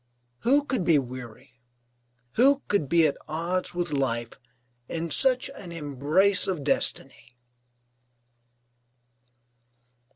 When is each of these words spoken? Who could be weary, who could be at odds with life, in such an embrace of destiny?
Who 0.39 0.63
could 0.63 0.83
be 0.83 0.97
weary, 0.97 1.59
who 2.31 2.63
could 2.67 2.89
be 2.89 3.05
at 3.05 3.15
odds 3.27 3.75
with 3.75 3.91
life, 3.91 4.31
in 4.89 5.11
such 5.11 5.47
an 5.51 5.71
embrace 5.71 6.47
of 6.47 6.63
destiny? 6.63 7.35